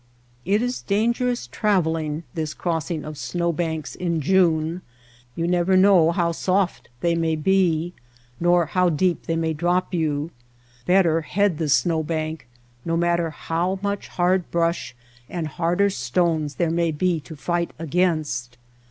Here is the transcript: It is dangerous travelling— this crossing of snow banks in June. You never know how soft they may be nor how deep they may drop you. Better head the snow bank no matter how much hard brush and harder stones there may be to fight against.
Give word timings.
It 0.45 0.63
is 0.63 0.81
dangerous 0.81 1.45
travelling— 1.45 2.23
this 2.33 2.55
crossing 2.55 3.05
of 3.05 3.19
snow 3.19 3.53
banks 3.53 3.93
in 3.93 4.19
June. 4.19 4.81
You 5.35 5.45
never 5.45 5.77
know 5.77 6.09
how 6.11 6.31
soft 6.31 6.89
they 7.01 7.13
may 7.13 7.35
be 7.35 7.93
nor 8.39 8.65
how 8.65 8.89
deep 8.89 9.27
they 9.27 9.35
may 9.35 9.53
drop 9.53 9.93
you. 9.93 10.31
Better 10.87 11.21
head 11.21 11.59
the 11.59 11.69
snow 11.69 12.01
bank 12.01 12.47
no 12.83 12.97
matter 12.97 13.29
how 13.29 13.77
much 13.83 14.07
hard 14.07 14.49
brush 14.49 14.95
and 15.29 15.47
harder 15.47 15.91
stones 15.91 16.55
there 16.55 16.71
may 16.71 16.89
be 16.89 17.19
to 17.19 17.35
fight 17.35 17.69
against. 17.77 18.57